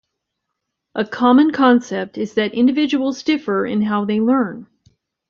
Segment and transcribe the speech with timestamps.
[0.95, 4.65] A common concept is that individuals differ in how they learn.